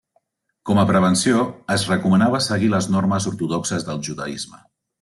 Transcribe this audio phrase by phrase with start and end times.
[0.69, 1.43] Com a prevenció
[1.75, 4.63] es recomanava seguir les normes ortodoxes del judaisme.